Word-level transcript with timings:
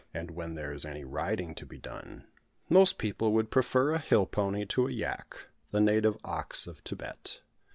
And 0.15 0.31
when 0.31 0.55
there 0.55 0.73
is 0.73 0.83
any 0.83 1.03
riding 1.03 1.53
to 1.53 1.63
be 1.67 1.77
done, 1.77 2.25
most 2.69 2.97
people 2.97 3.33
would 3.33 3.51
prefer 3.51 3.91
a 3.91 3.99
hill 3.99 4.25
pony 4.25 4.65
to 4.65 4.87
a 4.87 4.91
yak, 4.91 5.45
the 5.69 5.79
native 5.79 6.17
ox 6.23 6.65
of 6.65 6.79
Thibet. 6.79 7.41